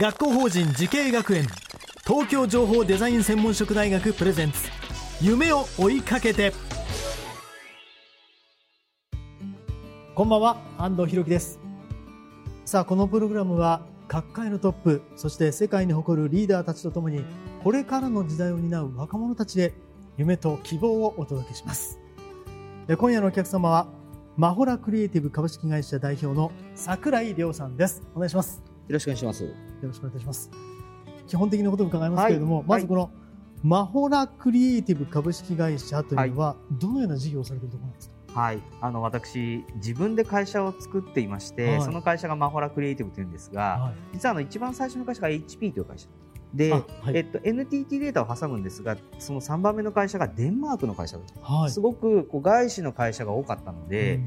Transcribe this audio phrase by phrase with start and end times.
[0.00, 1.44] 学校法人慈恵学園
[2.06, 4.70] 東京情報デザイン専門職大学プレゼンツ
[5.20, 6.52] 夢を追いかけて。
[10.14, 11.58] こんばんは安藤博樹です。
[12.64, 17.24] さあこのプログラムは各界のトップそして世界に誇るリーダーたちとともに
[17.64, 19.74] これからの時代を担う若者たちで
[20.16, 21.98] 夢と希望をお届けします。
[22.86, 23.88] 今夜のお客様は
[24.36, 28.00] マホラクリエイティブ株式会社代表の桜井亮さんです。
[28.14, 28.62] お願いします。
[28.86, 29.67] よろしくお願いします。
[29.82, 30.50] よろしくお願いいたします。
[31.26, 32.64] 基本的なことを伺いますけれども、はい。
[32.66, 33.10] まずこの
[33.62, 41.82] マホラクリエイティブ株式会社というのはどのような事業をされているところなんですか、はい、あの私自分で会社を作っていまして、はい。
[41.82, 43.94] その会社がマホラクリエイティブというんですが、はい。
[44.14, 46.08] 実はあの一番最初の会社が HP という会社。
[46.54, 47.16] で、あはい。
[47.16, 54.20] えっと NTT データを挟むんですが、その3番目の会社がデンマークの会社だすごくこう外資の会社が多かったので、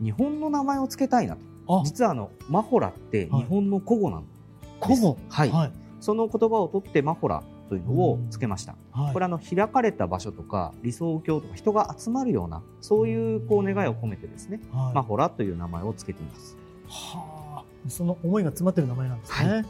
[0.00, 1.82] 日本の名前を付けたいなと。
[1.84, 4.31] 実はあのマホラって日本の古語なんです。
[4.82, 5.72] 古語はいはい。
[6.00, 8.74] その言葉を取ってマホラというのを付けました。
[8.90, 9.12] はい。
[9.12, 14.94] これあの開かれた場所とか理想郷とか人が集まるようなそういうこう願いを込めてですね、はい。
[14.94, 16.56] マホラという名前を付けています。
[16.88, 17.64] はあ。
[17.88, 19.64] その思いが詰まってる名前なんですね、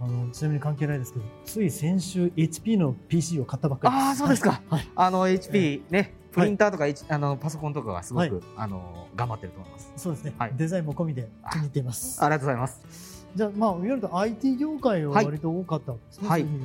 [0.00, 4.62] あのちなみに関係ないですけどつい先週 HP の PC を買ったばっかりあーそうですか。
[4.68, 8.42] はい、あの HP ね、プリンターとか、H- あのパソコンとかがすごく、はい。
[8.56, 9.92] あの頑張ってると思います。
[9.96, 10.52] そうですね、はい。
[10.56, 12.22] デザインも込みで気に入っています。
[12.22, 13.13] ありがとうございます。
[13.34, 15.24] じゃあまあいわゆると IT 業界ははい。
[15.24, 16.42] 割と多かったわけですね、はい。
[16.42, 16.60] そういう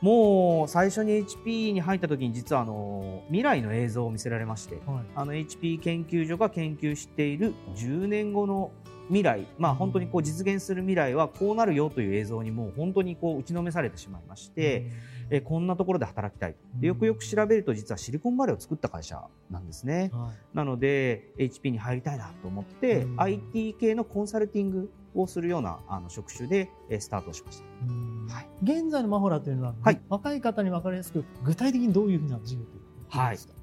[0.00, 5.04] もう最初に HP に入った時に実はあの未来の映像を見せられまして、とはい。
[5.14, 8.70] あの HP 研究所が研究している10年後の
[9.08, 14.86] 未来、まあ、本当にこう実現する未来はこうなるよという映像にもう本当にこう打ちのめされてしまいまして、
[15.30, 16.56] えーこんなところで働きたい。
[16.74, 20.10] でよくよく調べると実はシリコンバレーを作った会社なんですね。
[20.12, 20.56] はい。
[20.56, 23.14] なので HP に入りたいなと思って、うん。
[23.16, 27.64] IT 系のコンサルティングをするようなあの職種でえースタートしました。
[27.88, 28.26] うん。
[28.28, 28.48] はい。
[28.62, 30.00] 現在のマホラというのは、はい。
[30.08, 33.54] 若い方に分かりやすく具体的にどういうふうな事業ということですか、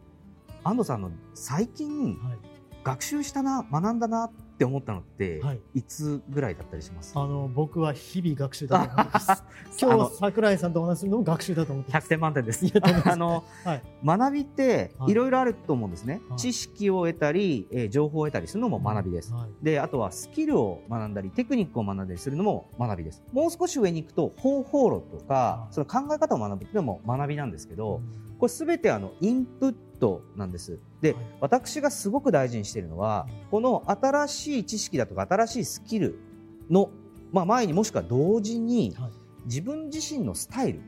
[0.63, 2.37] 安藤さんあの最近はい。
[2.83, 5.59] 学習したな学んだなって思ったのって、はい。
[5.75, 7.13] い、つぐらいだったりします？
[7.15, 9.43] あの僕は日々学習だと思ってます。
[9.79, 12.65] 今日桜井さんとお話しするのも学習だと思ってま100す点満点です。
[13.05, 13.83] あの、はい。
[14.03, 15.11] 学びってはい。
[15.11, 16.39] いろいろあると思うんですね、はい。
[16.39, 19.49] 知識を得たり、えー情報を得たりするのも学びです、はい。
[19.63, 23.23] であとはスキルを学んだりテクニックを学んだりするのも学びです。
[23.31, 25.73] もう少し上に行くと方法論とかはい。
[25.73, 28.01] その考え方を学ぶっていうのも学びなんですけど
[28.39, 30.79] これ全てあのインプットなんです。
[31.01, 31.23] で、はい。
[31.41, 36.19] 私がすごく大事にしているのはこの新しい知識だとか新しいスキル
[36.69, 36.89] の、
[37.31, 39.11] まあ、前にもしくは同時にはい。
[39.45, 40.81] 自分自身のスタイル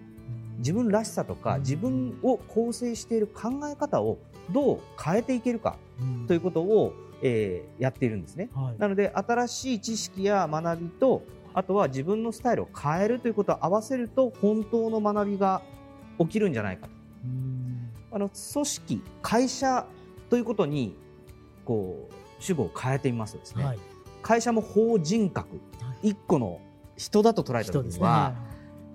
[0.57, 1.61] 自分らしさとかうん。
[1.61, 4.17] 自分を構成している考え方を
[4.51, 6.27] どう変えていけるかうん。
[6.27, 8.49] ということを、えーやっているんですね。
[8.53, 8.79] はい。
[8.79, 15.61] なので新しい知識や学びとあとは自分のスタイルを変えるということを合わせると本当の学びが
[16.19, 16.98] 起きるんじゃないかと。
[18.11, 19.85] うんあの組織会社
[20.29, 20.95] ということに
[21.65, 23.79] こう主語を変えてみますとですね、はい。
[24.21, 25.57] 会社も法人格。
[25.81, 26.09] はい。
[26.09, 26.59] 一個の
[26.97, 28.33] 人だと捉えた時には、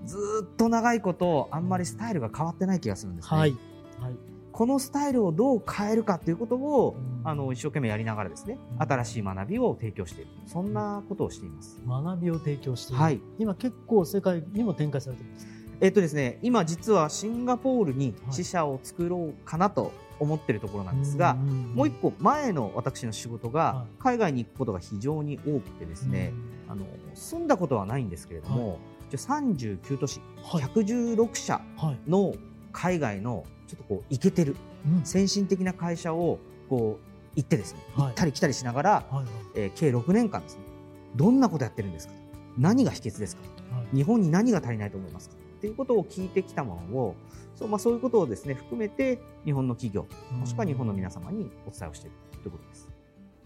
[0.04, 3.38] ずーっと長いことあんまりスタイルが変わってない気がするんですね。
[3.38, 3.50] はい。
[4.00, 4.16] はい。
[4.52, 7.28] このスタイルをどう変えるかということを、うん。
[7.28, 8.82] あの一生懸命やりながらですね、うん。
[8.82, 10.30] 新しい学びを提供している。
[10.46, 11.80] そんなことをしています。
[11.86, 13.20] 学びを提供している、はい。
[13.38, 26.32] 今結構世界にも展開されてるんですえっとですね、今実はシンガポールにはい支社を作ろうかなと思っているところなんですが、んんんもう一個前の私の仕事がは海外に行くことが非常に多くてですね、
[26.68, 26.84] あの
[27.14, 28.78] 住んだことはないんですけれども、
[29.10, 30.62] じゃあ39都市、はい。
[30.64, 32.34] 116社はいの
[32.72, 34.56] 海外のちょっとこうイケてる
[34.86, 35.04] うん。
[35.04, 36.38] 先進的な会社を
[36.68, 37.06] こう
[37.36, 38.06] 行ってですね、はい。
[38.06, 39.26] 行ったり来たりしながら、はいはい。
[39.56, 40.62] えー計6年間ですね
[41.16, 42.14] どんなことやってるんですか
[42.58, 43.42] 何が秘訣ですか
[43.76, 43.96] はい。
[43.96, 45.36] 日本に何が足りないと思いますか？
[45.64, 47.16] っっていうことを聞いてきたものを
[47.54, 52.88] そう,、まあ、そういうことをですね含めて日本の企業もしくは日本の皆様にお伝えをしているということです。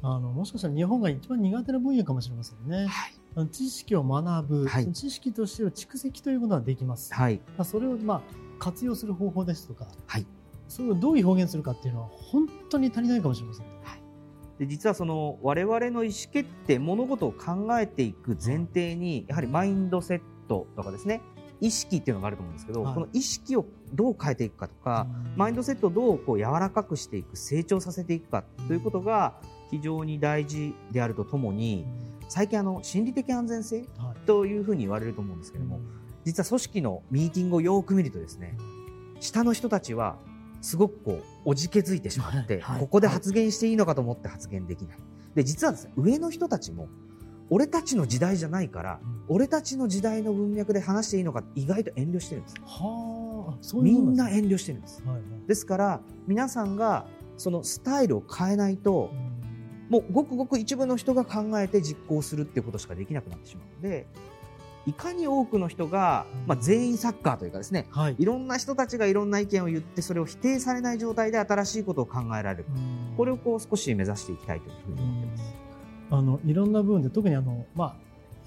[0.01, 2.87] あのもしかしたら日本が一番苦手な分野かもしれませんね。
[3.35, 7.13] あの知識を学ぶ、はい知識としての蓄積ということはできます。
[7.13, 8.21] はい、まあそれをまあ
[8.59, 10.27] 活用する方法ですとか、はい
[10.69, 13.73] それをどういう表現するかっていうのは本当に足りないかもしれませんね。
[14.59, 21.21] で実はその我々の意思決定物事を考えていく前提にやはりマインドセットとかですね
[21.61, 22.95] 意識っていうのがあると思うんですけど、はい。
[22.95, 25.07] この意識をどう変えていくかとか、
[25.37, 29.35] マインドセットをどうこう柔らかくしていく成長させていくかということが
[29.71, 31.85] 非常に大事であるとともに
[32.29, 34.27] 最近あの心理的安全性はい。
[34.27, 35.81] というふうに言われると思うんですけども、
[36.25, 38.57] 実は組織のミーティングをよく見るとですね
[39.21, 40.17] 下の人たちは
[40.61, 44.99] すごくこうおじけづいてしまって、ここで発言していいのかと思って発言できない。
[45.35, 46.89] で実はですね上の人たちも
[47.51, 49.19] 俺たちの時代じゃないからうん。
[49.29, 52.57] 俺たちの時代の文脈で話していいのか意外と遠慮してるんです。
[52.65, 55.01] はあ、そういみんな遠慮してるんです。
[55.01, 55.49] ねはいはい。
[55.49, 57.07] ですから皆さんが
[57.37, 59.11] そのスタイルを変えないと
[59.89, 64.07] もうごくごく一部の人が考えて実行するっていうことしかできなくなってしまうので
[64.87, 68.17] いかに多くの人が、まあ、全員サッカーというかですねはい。
[68.19, 72.67] いろんな人たちがいろんな意見を言ってそれを否定されない状態で新しいことを考えられる。
[72.69, 72.73] う
[73.13, 73.15] ん。
[73.17, 75.68] これをこう少し目指していきたいというふうに思っています。
[76.11, 77.97] あのいろんな部分で特にあの、ま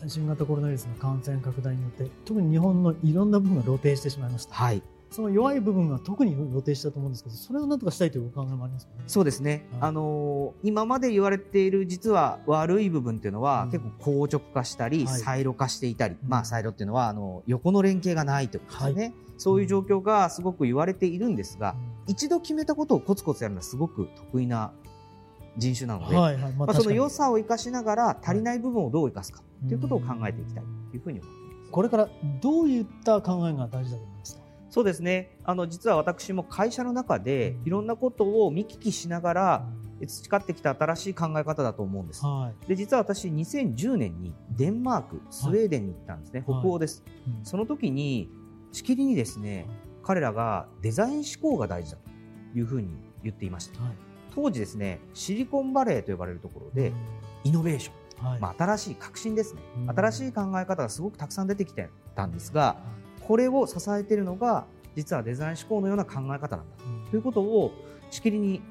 [0.04, 4.82] あ、新型コロナウイルスの感染拡大によって特に日本のいろんな部分が露呈してしまいました、はい、
[5.12, 8.94] その弱い部分が特に露呈したと思うんですけどそれをなんとかしたいというお考えもありますか？
[8.94, 9.90] ねそうですね、はい。
[9.90, 13.72] あのー今まで言われている実は悪い部分っていうのは、うん。
[13.72, 15.20] 結構硬直化したり、はい。
[15.20, 16.30] サイロ化していたり、うん。
[16.30, 21.76] まあサイロっていうのはあの横の連携がないということですね、そういう状況がすごく言われているんですが、
[22.08, 24.72] 一度決めたことをコツコツやるのはすごく得意な
[25.58, 26.54] 人種なので、はいはい。
[26.54, 31.72] まあまあ、その良さを生かしながら足りない部分をどう生かすかということを考えていきたいというふうに思っています。
[31.72, 32.10] これから
[32.42, 34.42] どういった考えが大事だと思いますか？
[34.70, 35.38] そうですね。
[35.44, 39.68] あの実は私も会社の中でいろんなことを見聞きしながら
[40.08, 42.26] 培ってきた新しい考え方だと思うんです。
[42.26, 42.68] はい。
[42.68, 46.62] で実は私2010年にデンマークスウェーデンに行ったんですね、はい。
[46.62, 47.46] 北欧です、うん。
[47.46, 48.30] その時に
[48.72, 49.68] しきりにですね
[50.02, 51.98] 彼らがデザイン思考が大事だ
[52.54, 52.90] というふうに
[53.24, 53.82] 言っていました。
[53.82, 56.94] はい当時ですねシリコンバレーと呼ばれるところで
[57.44, 58.40] イノベーション、はい。
[58.40, 59.90] まあ、新しい革新ですね、うん。
[59.90, 62.78] 新しい考え方がすごくたくさん出てきてたんですが
[63.22, 66.70] これを支えているのが実はデザイン思考のような考え方なん。
[66.70, 67.72] だということを
[68.10, 68.62] しきりに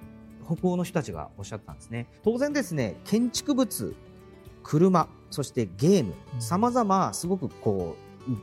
[0.45, 2.07] 北欧の人たちがおっしゃったんですね。
[2.23, 3.95] 当然ですね建築物
[4.63, 6.43] 車そしてゲームうん。
[6.43, 7.97] さまざますごくこ
[8.27, 8.43] ううん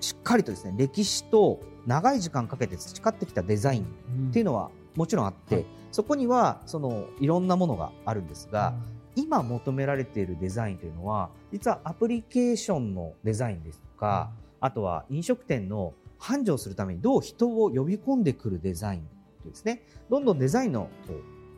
[0.00, 3.84] しっかりとですね歴史と長い時間かけて培ってきたデザイン
[4.28, 5.66] っていうのはもちろんあって、はい。
[5.92, 8.74] そこにはそのいろんなものがあるんですが、
[9.16, 19.08] 今求められているデザインというのは実はアプリケーションのデザインですとか、あとは飲食店の繁盛するためにどう人を呼び込んでくるデザイン
[19.48, 20.88] ですねどんどんデザインの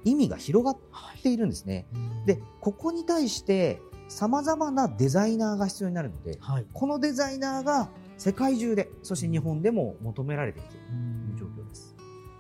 [0.04, 0.76] 意味が広がっ
[1.22, 1.86] ているんですね。
[2.26, 6.66] でここに対してさまざまなデザイナーが必要になるのではい。
[6.72, 7.88] このデザイナーが
[8.18, 10.86] 世界中でそして日本でも求められてきている。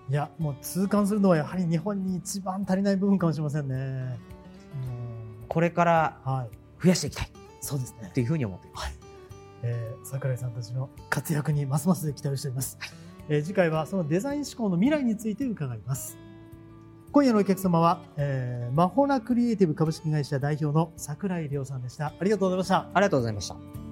[0.08, 4.18] いやもう痛感するのはやはり日本に一番足りない部分かもしれませんね。
[5.48, 6.48] これから
[6.82, 7.30] 増やしていきたい。
[7.60, 8.10] そうですね。
[8.14, 8.98] というふうに思っています。
[9.62, 12.78] えー桜井さんたちの活躍にますます期待しております、
[13.28, 16.16] えー次回はそのデザイン思考の未来について伺います。
[17.10, 22.12] 今夜のお客様は、えー、マホナクリエイティブ株式会社代表の桜井亮さんでした。
[22.20, 22.90] ありがとうございました。
[22.92, 23.85] ありがとうございました。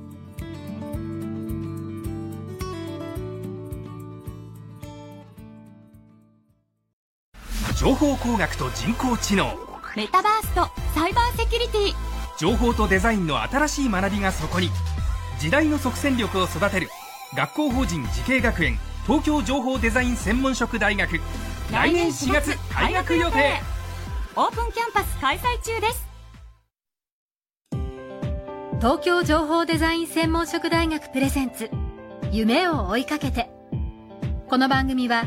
[7.85, 9.59] 情報工学と人工知能。
[9.95, 11.95] メタバースとサイバーセキュリティ。
[12.39, 14.71] 情報とデザインの新しい学びがそこに。
[15.39, 16.89] 時代の即戦力を育てる。
[17.37, 18.79] 学校法人慈恵学園。
[19.07, 21.21] 東京情報デザイン専門職大学。
[21.71, 23.61] 来年4月開学予定。
[24.35, 26.09] オープンキャンパス開催中です。
[28.79, 31.71] 東京情報デザイン専門職大学プレゼンツ。
[32.33, 33.51] 夢を追いかけて。
[34.49, 35.27] この番組は